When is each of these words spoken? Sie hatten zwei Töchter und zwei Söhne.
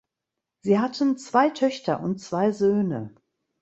Sie 0.63 0.79
hatten 0.79 1.19
zwei 1.19 1.51
Töchter 1.51 1.99
und 2.01 2.17
zwei 2.19 2.51
Söhne. 2.53 3.13